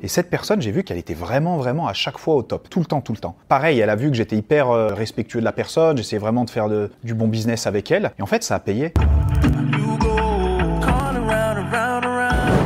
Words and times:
Et 0.00 0.06
cette 0.06 0.30
personne, 0.30 0.62
j'ai 0.62 0.70
vu 0.70 0.84
qu'elle 0.84 0.96
était 0.96 1.14
vraiment, 1.14 1.56
vraiment 1.56 1.88
à 1.88 1.92
chaque 1.92 2.18
fois 2.18 2.36
au 2.36 2.42
top, 2.42 2.68
tout 2.70 2.78
le 2.78 2.84
temps, 2.86 3.00
tout 3.00 3.12
le 3.12 3.18
temps. 3.18 3.34
Pareil, 3.48 3.80
elle 3.80 3.90
a 3.90 3.96
vu 3.96 4.08
que 4.10 4.16
j'étais 4.16 4.36
hyper 4.36 4.70
euh, 4.70 4.94
respectueux 4.94 5.40
de 5.40 5.44
la 5.44 5.50
personne, 5.50 5.96
j'essayais 5.96 6.20
vraiment 6.20 6.44
de 6.44 6.50
faire 6.50 6.68
de- 6.68 6.92
du 7.02 7.14
bon 7.14 7.26
business 7.26 7.66
avec 7.66 7.90
elle. 7.90 8.12
Et 8.16 8.22
en 8.22 8.26
fait, 8.26 8.44
ça 8.44 8.54
a 8.54 8.60
payé. 8.60 8.92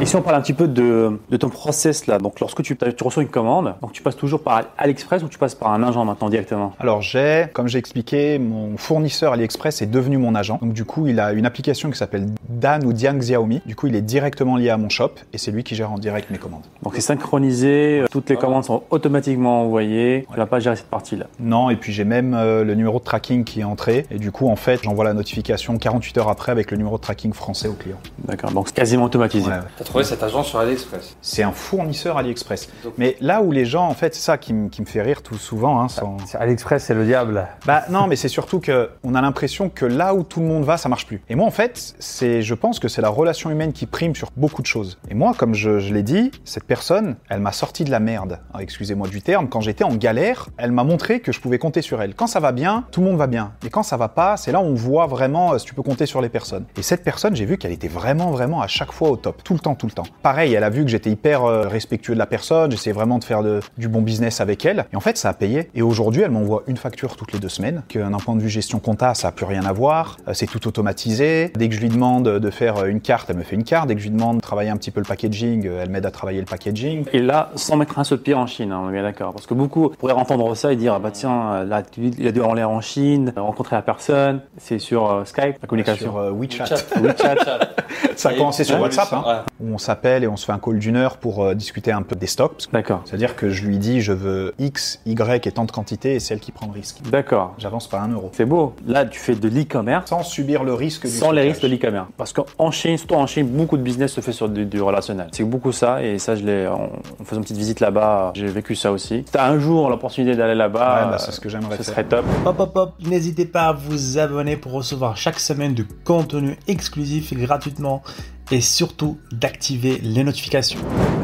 Et 0.00 0.04
si 0.04 0.16
on 0.16 0.20
parle 0.22 0.34
un 0.36 0.40
petit 0.40 0.52
peu 0.52 0.66
de, 0.66 1.20
de 1.30 1.36
ton 1.36 1.48
process 1.48 2.08
là, 2.08 2.18
donc 2.18 2.40
lorsque 2.40 2.60
tu, 2.64 2.76
tu 2.76 3.04
reçois 3.04 3.22
une 3.22 3.28
commande, 3.28 3.76
donc 3.80 3.92
tu 3.92 4.02
passes 4.02 4.16
toujours 4.16 4.42
par 4.42 4.62
AliExpress 4.76 5.22
ou 5.22 5.28
tu 5.28 5.38
passes 5.38 5.54
par 5.54 5.70
un 5.72 5.80
agent 5.84 6.04
maintenant 6.04 6.28
directement? 6.28 6.72
Alors 6.80 7.02
j'ai, 7.02 7.46
comme 7.52 7.68
j'ai 7.68 7.78
expliqué, 7.78 8.40
mon 8.40 8.76
fournisseur 8.76 9.32
AliExpress 9.34 9.80
est 9.80 9.86
devenu 9.86 10.18
mon 10.18 10.34
agent. 10.34 10.58
Donc 10.60 10.72
du 10.72 10.84
coup, 10.84 11.06
il 11.06 11.20
a 11.20 11.32
une 11.32 11.46
application 11.46 11.88
qui 11.88 11.96
s'appelle 11.96 12.26
Dan 12.62 12.84
ou 12.86 12.92
Diang 12.92 13.18
Xiaomi. 13.18 13.60
Du 13.66 13.74
coup, 13.76 13.88
il 13.88 13.96
est 13.96 14.00
directement 14.02 14.56
lié 14.56 14.70
à 14.70 14.76
mon 14.76 14.88
shop 14.88 15.10
et 15.32 15.38
c'est 15.38 15.50
lui 15.50 15.64
qui 15.64 15.74
gère 15.74 15.90
en 15.92 15.98
direct 15.98 16.30
mes 16.30 16.38
commandes. 16.38 16.62
Donc 16.84 16.94
c'est 16.94 17.00
synchronisé, 17.00 18.00
euh, 18.00 18.06
toutes 18.10 18.30
les 18.30 18.36
commandes 18.36 18.64
sont 18.64 18.84
automatiquement 18.90 19.62
envoyées, 19.62 20.26
tu 20.30 20.36
vas 20.36 20.46
pas 20.46 20.60
gérer 20.60 20.76
cette 20.76 20.88
partie-là. 20.90 21.26
Non, 21.40 21.70
et 21.70 21.76
puis 21.76 21.92
j'ai 21.92 22.04
même 22.04 22.34
euh, 22.34 22.62
le 22.64 22.74
numéro 22.74 22.98
de 23.00 23.04
tracking 23.04 23.42
qui 23.44 23.60
est 23.60 23.64
entré. 23.64 24.06
Et 24.10 24.18
du 24.18 24.30
coup, 24.30 24.48
en 24.48 24.56
fait, 24.56 24.80
j'envoie 24.84 25.04
la 25.04 25.12
notification 25.14 25.76
48 25.76 26.18
heures 26.18 26.28
après 26.28 26.52
avec 26.52 26.70
le 26.70 26.76
numéro 26.76 26.96
de 26.96 27.02
tracking 27.02 27.32
français 27.32 27.66
au 27.68 27.72
client. 27.72 27.96
D'accord, 28.24 28.52
donc 28.52 28.68
c'est 28.68 28.76
quasiment 28.76 29.04
automatisé. 29.04 29.48
Ouais, 29.50 29.56
ouais. 29.56 29.62
T'as 29.76 29.84
trouvé 29.84 30.04
cet 30.04 30.22
agent 30.22 30.42
sur 30.44 30.58
AliExpress? 30.60 31.16
C'est 31.20 31.42
un 31.42 31.52
fournisseur 31.52 32.16
AliExpress. 32.18 32.68
Donc- 32.84 32.94
Mais 32.98 33.16
là 33.20 33.42
où 33.42 33.50
les 33.50 33.64
gens, 33.64 33.86
en 33.88 33.94
fait, 33.94 34.14
c'est 34.14 34.20
ça 34.22 34.38
qui, 34.38 34.52
me- 34.52 34.68
qui 34.68 34.82
me 34.82 34.86
fait 34.86 35.02
rire 35.02 35.22
tout 35.22 35.34
souvent. 35.36 35.80
Hein, 35.80 35.88
sans- 35.88 36.16
AliExpress, 36.38 36.84
c'est 36.84 36.94
le 36.94 37.04
diable. 37.04 37.46
Bah 37.66 37.82
non, 37.90 38.06
mais 38.06 38.16
c'est 38.16 38.28
surtout 38.28 38.60
que 38.60 38.90
on 39.02 39.14
a 39.14 39.20
l'impression 39.20 39.68
que 39.68 39.84
là 39.86 40.14
où 40.14 40.22
tout 40.22 40.40
le 40.40 40.46
monde 40.46 40.64
va, 40.64 40.76
ça 40.76 40.88
marche 40.88 41.06
plus. 41.06 41.20
Et 41.28 41.34
moi, 41.34 41.46
en 41.46 41.50
fait, 41.50 41.94
c'est, 41.98 42.42
je 42.52 42.56
pense 42.56 42.78
que 42.78 42.88
c'est 42.88 43.00
la 43.00 43.08
relation 43.08 43.48
humaine 43.48 43.72
qui 43.72 43.86
prime 43.86 44.14
sur 44.14 44.28
beaucoup 44.36 44.60
de 44.60 44.66
choses. 44.66 44.98
Et 45.08 45.14
moi, 45.14 45.32
comme 45.32 45.54
je, 45.54 45.70
l'ai 45.70 46.02
dit, 46.02 46.30
cette 46.44 46.64
personne, 46.64 47.16
elle 47.30 47.40
m'a 47.40 47.52
sorti 47.52 47.82
de 47.82 47.90
la 47.90 47.98
merde. 47.98 48.40
Ah, 48.52 48.62
Excusez-moi 48.62 49.08
du 49.08 49.22
terme. 49.22 49.48
Quand 49.48 49.62
j'étais 49.62 49.84
en 49.84 49.94
galère, 49.94 50.50
elle 50.58 50.70
m'a 50.70 50.84
montré 50.84 51.20
que 51.20 51.32
je 51.32 51.40
pouvais 51.40 51.56
compter 51.56 51.80
sur 51.80 52.02
elle. 52.02 52.14
Quand 52.14 52.26
ça 52.26 52.40
va 52.40 52.52
bien, 52.52 52.84
tout 52.90 53.00
le 53.00 53.06
monde 53.06 53.16
va 53.16 53.26
bien. 53.26 53.54
Et 53.64 53.70
quand 53.70 53.82
ça 53.82 53.96
va 53.96 54.08
pas, 54.08 54.36
c'est 54.36 54.52
là 54.52 54.60
où 54.60 54.64
on 54.64 54.74
voit 54.74 55.06
vraiment 55.06 55.54
euh, 55.54 55.58
si 55.58 55.64
tu 55.64 55.72
peux 55.72 55.80
compter 55.80 56.04
sur 56.04 56.20
les 56.20 56.28
personnes. 56.28 56.66
Et 56.76 56.82
cette 56.82 57.02
personne, 57.04 57.34
j'ai 57.34 57.46
vu 57.46 57.56
qu'elle 57.56 57.72
était 57.72 57.88
vraiment, 57.88 58.32
vraiment 58.32 58.60
à 58.60 58.66
chaque 58.66 58.92
fois 58.92 59.08
au 59.08 59.16
top, 59.16 59.42
tout 59.42 59.54
le 59.54 59.60
temps, 59.60 59.74
tout 59.74 59.86
le 59.86 59.92
temps. 59.92 60.04
Pareil, 60.22 60.52
elle 60.52 60.64
a 60.64 60.68
vu 60.68 60.84
que 60.84 60.90
j'étais 60.90 61.08
hyper 61.08 61.44
euh, 61.44 61.66
respectueux 61.68 62.12
de 62.12 62.18
la 62.18 62.26
personne. 62.26 62.70
J'essayais 62.70 62.92
vraiment 62.92 63.18
de 63.18 63.24
faire 63.24 63.42
du 63.78 63.88
bon 63.88 64.02
business 64.02 64.42
avec 64.42 64.66
elle. 64.66 64.84
Et 64.92 64.96
en 64.96 65.00
fait, 65.00 65.16
ça 65.16 65.30
a 65.30 65.32
payé. 65.32 65.70
Et 65.74 65.80
aujourd'hui, 65.80 66.20
elle 66.20 66.32
m'envoie 66.32 66.64
une 66.66 66.76
facture 66.76 67.16
toutes 67.16 67.32
les 67.32 67.38
deux 67.38 67.48
semaines. 67.48 67.82
Que 67.88 67.98
d'un 67.98 68.18
point 68.18 68.36
de 68.36 68.42
vue 68.42 68.50
gestion 68.50 68.78
compta, 68.78 69.14
ça 69.14 69.28
a 69.28 69.32
plus 69.32 69.46
rien 69.46 69.64
à 69.64 69.72
voir. 69.72 70.18
Euh, 70.28 70.34
C'est 70.34 70.44
tout 70.46 70.68
automatisé. 70.68 71.50
Dès 71.56 71.70
que 71.70 71.74
je 71.74 71.80
lui 71.80 71.88
demande 71.88 72.28
de 72.42 72.50
faire 72.50 72.78
euh, 72.78 72.86
une 72.86 73.00
carte, 73.00 73.30
elle 73.30 73.36
me 73.36 73.42
fait 73.42 73.56
une 73.56 73.64
carte. 73.64 73.88
Dès 73.88 73.94
que 73.94 74.00
je 74.00 74.08
lui 74.08 74.14
demande 74.16 74.36
de 74.36 74.42
travailler 74.42 74.68
un 74.70 74.76
petit 74.76 74.90
peu 74.90 75.00
le 75.00 75.06
packaging, 75.06 75.66
euh, 75.66 75.80
elle 75.82 75.88
m'aide 75.90 76.04
à 76.04 76.10
travailler 76.10 76.40
le 76.40 76.46
packaging. 76.46 77.04
Et 77.12 77.20
là, 77.20 77.50
sans 77.54 77.76
mettre 77.76 77.98
un 77.98 78.04
seul 78.04 78.18
pied 78.18 78.34
en 78.34 78.46
Chine, 78.46 78.72
hein, 78.72 78.80
on 78.84 78.88
est 78.90 78.92
bien 78.92 79.02
d'accord. 79.02 79.32
Parce 79.32 79.46
que 79.46 79.54
beaucoup 79.54 79.90
pourraient 79.98 80.12
entendre 80.12 80.54
ça 80.54 80.72
et 80.72 80.76
dire, 80.76 80.94
ah 80.94 80.98
bah 80.98 81.10
tiens, 81.12 81.52
euh, 81.52 81.64
là, 81.64 81.82
tu- 81.82 82.10
il 82.18 82.26
a 82.26 82.32
dû 82.32 82.42
aller 82.42 82.64
en 82.64 82.80
Chine, 82.80 83.32
rencontrer 83.36 83.76
la 83.76 83.82
personne, 83.82 84.40
c'est 84.58 84.78
sur 84.78 85.10
euh, 85.10 85.24
Skype, 85.24 85.56
la 85.62 85.68
communication. 85.68 86.06
Sur 86.12 86.16
euh, 86.18 86.30
WeChat. 86.32 86.64
WeChat. 87.00 87.36
Ça 88.16 88.28
a 88.30 88.34
commencé 88.34 88.64
sur 88.64 88.80
WhatsApp, 88.80 89.12
hein, 89.12 89.24
ouais. 89.26 89.66
où 89.68 89.74
on 89.74 89.78
s'appelle 89.78 90.24
et 90.24 90.28
on 90.28 90.36
se 90.36 90.44
fait 90.46 90.52
un 90.52 90.58
call 90.58 90.78
d'une 90.78 90.96
heure 90.96 91.16
pour 91.18 91.44
euh, 91.44 91.54
discuter 91.54 91.92
un 91.92 92.02
peu 92.02 92.16
des 92.16 92.26
stocks. 92.26 92.64
D'accord. 92.72 93.02
C'est-à-dire 93.04 93.36
que 93.36 93.48
je 93.50 93.64
lui 93.66 93.78
dis 93.78 94.00
je 94.00 94.12
veux 94.12 94.54
X, 94.58 95.00
Y 95.06 95.46
et 95.46 95.52
tant 95.52 95.64
de 95.64 95.70
quantité 95.72 96.14
et 96.14 96.20
c'est 96.20 96.34
elle 96.34 96.40
qui 96.40 96.52
prend 96.52 96.66
le 96.66 96.72
risque. 96.72 96.98
D'accord. 97.10 97.54
J'avance 97.58 97.88
pas 97.88 98.00
un 98.00 98.08
euro. 98.08 98.30
C'est 98.32 98.44
beau. 98.46 98.74
Là, 98.86 99.04
tu 99.04 99.18
fais 99.18 99.34
de 99.34 99.48
l'e-commerce 99.48 100.08
Sans 100.08 100.22
subir 100.22 100.64
le 100.64 100.74
risque 100.74 101.02
du 101.06 101.12
sans 101.12 101.30
les 101.30 101.42
risques 101.42 101.62
de 101.62 101.68
l'e-commerce. 101.68 102.08
Parce 102.22 102.32
qu'en 102.32 102.70
Chine, 102.70 102.96
surtout 102.96 103.16
en 103.16 103.26
Chine, 103.26 103.46
beaucoup 103.48 103.76
de 103.76 103.82
business 103.82 104.12
se 104.12 104.20
fait 104.20 104.30
sur 104.32 104.48
du, 104.48 104.64
du 104.64 104.80
relationnel. 104.80 105.26
C'est 105.32 105.42
beaucoup 105.42 105.72
ça, 105.72 106.02
et 106.04 106.18
ça, 106.20 106.36
je 106.36 106.44
l'ai, 106.44 106.68
en, 106.68 106.84
en 107.20 107.24
faisant 107.24 107.38
une 107.38 107.42
petite 107.42 107.56
visite 107.56 107.80
là-bas, 107.80 108.32
j'ai 108.36 108.46
vécu 108.46 108.74
ça 108.76 108.92
aussi. 108.92 109.24
Si 109.26 109.32
t'as 109.32 109.48
un 109.48 109.58
jour 109.58 109.90
l'opportunité 109.90 110.36
d'aller 110.36 110.54
là-bas, 110.54 111.04
Ouais, 111.04 111.10
bah, 111.10 111.18
c'est 111.18 111.32
ce 111.32 111.40
que 111.40 111.48
j'aimerais 111.48 111.76
ce 111.78 111.82
faire. 111.82 111.94
serait 111.94 112.04
top. 112.04 112.24
Hop 112.46 112.60
hop 112.60 112.76
hop, 112.76 112.92
n'hésitez 113.04 113.44
pas 113.44 113.62
à 113.68 113.72
vous 113.72 114.18
abonner 114.18 114.56
pour 114.56 114.72
recevoir 114.72 115.16
chaque 115.16 115.40
semaine 115.40 115.74
du 115.74 115.84
contenu 115.84 116.56
exclusif 116.68 117.32
et 117.32 117.36
gratuitement 117.36 118.02
et 118.50 118.60
surtout 118.60 119.18
d'activer 119.32 119.98
les 120.02 120.22
notifications. 120.22 120.78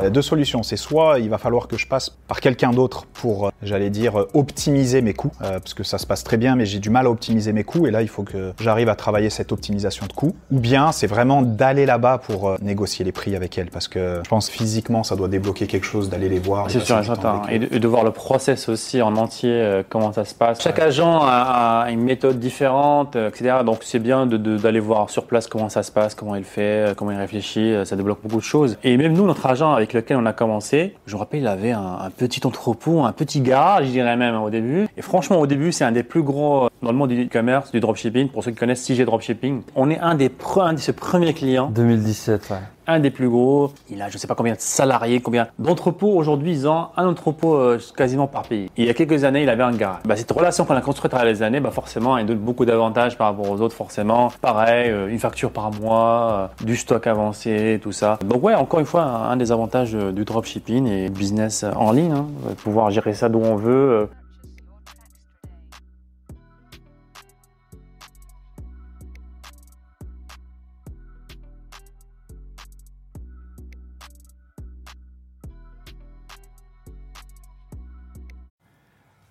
Il 0.00 0.04
y 0.04 0.06
a 0.06 0.10
deux 0.10 0.22
solutions. 0.22 0.62
C'est 0.62 0.76
soit 0.76 1.18
il 1.18 1.30
va 1.30 1.38
falloir 1.38 1.68
que 1.68 1.76
je 1.76 1.86
passe 1.86 2.10
par 2.28 2.40
quelqu'un 2.40 2.70
d'autre 2.70 3.06
pour, 3.12 3.46
euh, 3.46 3.50
j'allais 3.62 3.90
dire, 3.90 4.18
euh, 4.18 4.28
optimiser 4.34 5.02
mes 5.02 5.14
coûts, 5.14 5.32
euh, 5.42 5.58
parce 5.58 5.74
que 5.74 5.84
ça 5.84 5.98
se 5.98 6.06
passe 6.06 6.24
très 6.24 6.36
bien, 6.36 6.56
mais 6.56 6.66
j'ai 6.66 6.78
du 6.78 6.90
mal 6.90 7.06
à 7.06 7.10
optimiser 7.10 7.52
mes 7.52 7.64
coûts, 7.64 7.86
et 7.86 7.90
là 7.90 8.02
il 8.02 8.08
faut 8.08 8.22
que 8.22 8.52
j'arrive 8.60 8.88
à 8.88 8.94
travailler 8.94 9.30
cette 9.30 9.52
optimisation 9.52 10.06
de 10.06 10.12
coûts. 10.12 10.34
Ou 10.50 10.58
bien 10.58 10.92
c'est 10.92 11.06
vraiment 11.06 11.42
d'aller 11.42 11.86
là-bas 11.86 12.18
pour 12.18 12.48
euh, 12.48 12.56
négocier 12.62 13.04
les 13.04 13.12
prix 13.12 13.36
avec 13.36 13.58
elle, 13.58 13.70
parce 13.70 13.88
que 13.88 14.20
je 14.24 14.28
pense 14.28 14.48
physiquement 14.48 15.02
ça 15.02 15.16
doit 15.16 15.28
débloquer 15.28 15.66
quelque 15.66 15.86
chose 15.86 16.08
d'aller 16.08 16.28
les 16.28 16.38
voir. 16.38 16.66
et 16.66 16.70
C'est 16.70 16.80
sûr 16.80 17.04
certain. 17.04 17.42
Et 17.50 17.58
de, 17.58 17.88
voir 17.88 18.04
le 18.04 18.12
process 18.12 18.68
aussi 18.68 19.02
en 19.02 19.16
entier, 19.16 19.50
euh, 19.52 19.82
comment 19.88 20.12
ça 20.12 20.24
se 20.24 20.34
passe. 20.34 20.62
Chaque 20.62 20.78
agent 20.78 21.20
a, 21.22 21.82
a 21.84 21.90
une 21.90 22.02
méthode 22.02 22.38
différente, 22.38 23.16
etc. 23.16 23.58
Donc 23.64 23.80
c'est 23.82 23.98
bien 23.98 24.26
d'aller 24.26 24.80
voir 24.80 25.10
sur 25.10 25.24
place 25.24 25.46
comment 25.48 25.68
ça 25.68 25.82
se 25.82 25.90
passe, 25.90 26.14
comment 26.14 26.36
il 26.36 26.44
fait, 26.44 26.96
comment 26.96 27.10
il 27.10 27.18
réfléchit. 27.18 27.74
Ça 27.84 27.96
débloque 27.96 28.20
beaucoup 28.22 28.36
de 28.36 28.42
choses. 28.42 28.78
Et 28.84 28.96
même 28.96 29.12
nous, 29.12 29.26
notre 29.26 29.44
agent 29.46 29.72
avec 29.72 29.89
lequel 29.92 30.16
on 30.16 30.26
a 30.26 30.32
commencé, 30.32 30.94
je 31.06 31.14
me 31.14 31.18
rappelle, 31.18 31.40
il 31.40 31.46
avait 31.46 31.72
un, 31.72 32.10
petit 32.16 32.46
entrepôt, 32.46 33.04
un 33.04 33.12
petit 33.12 33.40
garage, 33.40 33.86
je 33.86 33.90
dirais 33.90 34.16
même 34.16 34.36
au 34.36 34.50
début. 34.50 34.86
Et 34.96 35.02
franchement, 35.02 35.38
au 35.38 35.46
début, 35.46 35.72
c'est 35.72 35.84
un 35.84 35.92
des 35.92 36.02
plus 36.02 36.22
gros 36.22 36.69
dans 36.82 36.92
le 36.92 36.96
monde 36.96 37.10
du 37.10 37.24
e-commerce, 37.26 37.70
du 37.72 37.80
dropshipping. 37.80 38.28
Pour 38.28 38.42
ceux 38.44 38.50
qui 38.52 38.56
connaissent 38.56 38.82
CG 38.82 39.04
Dropshipping, 39.04 39.62
on 39.74 39.90
est 39.90 39.98
un 39.98 40.14
des, 40.14 40.28
pre- 40.28 40.62
un 40.62 40.72
de 40.72 40.78
ses 40.78 40.92
premiers 40.92 41.34
clients 41.34 41.70
2017, 41.74 42.48
ouais. 42.50 42.56
un 42.86 43.00
des 43.00 43.10
plus 43.10 43.28
gros. 43.28 43.72
Il 43.90 44.00
a 44.00 44.08
je 44.08 44.16
sais 44.18 44.26
pas 44.26 44.34
combien 44.34 44.54
de 44.54 44.60
salariés, 44.60 45.20
combien 45.20 45.48
d'entrepôts. 45.58 46.12
Aujourd'hui, 46.16 46.52
ils 46.52 46.68
ont 46.68 46.86
un 46.96 47.06
entrepôt 47.06 47.54
euh, 47.56 47.78
quasiment 47.96 48.26
par 48.26 48.42
pays. 48.42 48.64
Et 48.76 48.82
il 48.82 48.84
y 48.86 48.90
a 48.90 48.94
quelques 48.94 49.24
années, 49.24 49.42
il 49.42 49.48
avait 49.50 49.62
un 49.62 49.72
garage. 49.72 50.00
Bah, 50.06 50.16
cette 50.16 50.30
relation 50.32 50.64
qu'on 50.64 50.74
a 50.74 50.80
construite 50.80 51.12
à 51.12 51.16
travers 51.18 51.32
les 51.32 51.42
années, 51.42 51.60
bah, 51.60 51.70
forcément, 51.70 52.16
elle 52.16 52.26
donne 52.26 52.38
beaucoup 52.38 52.64
d'avantages 52.64 53.16
par 53.18 53.28
rapport 53.28 53.50
aux 53.50 53.60
autres, 53.60 53.76
forcément. 53.76 54.30
Pareil, 54.40 54.90
euh, 54.90 55.08
une 55.08 55.18
facture 55.18 55.50
par 55.50 55.70
mois, 55.72 56.50
euh, 56.60 56.64
du 56.64 56.76
stock 56.76 57.06
avancé, 57.06 57.78
tout 57.82 57.92
ça. 57.92 58.18
Donc 58.24 58.42
ouais, 58.42 58.54
encore 58.54 58.80
une 58.80 58.86
fois, 58.86 59.02
un, 59.02 59.30
un 59.32 59.36
des 59.36 59.52
avantages 59.52 59.92
du 59.92 60.24
dropshipping 60.24 60.86
et 60.86 61.08
business 61.10 61.64
en 61.76 61.92
ligne, 61.92 62.12
hein, 62.12 62.26
pouvoir 62.62 62.90
gérer 62.90 63.12
ça 63.12 63.28
d'où 63.28 63.40
on 63.40 63.56
veut. 63.56 64.08